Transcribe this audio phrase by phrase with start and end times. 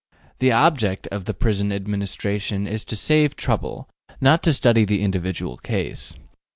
[0.39, 3.87] The object of the prison administration is to save trouble,
[4.19, 6.15] not to study the individual case.